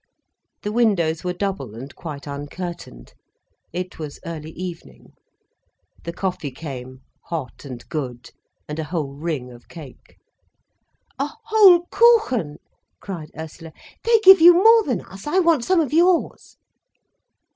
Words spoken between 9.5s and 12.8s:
of cake. "A whole Kuchen!"